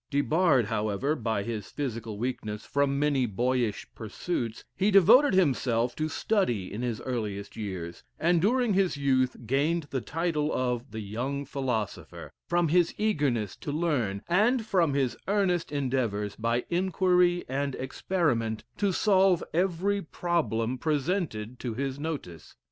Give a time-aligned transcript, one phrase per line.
[0.09, 6.73] Debarred, however, by his physical weakness from many boyish pursuits, he devoted himself to study
[6.73, 12.31] in his earliest years, and during his youth gained the title of the young philosopher,
[12.49, 18.91] from his eagerness to learn, and from his earnest endeavors by inquiry and experiment to
[18.91, 22.55] solve every problem presented to his notice.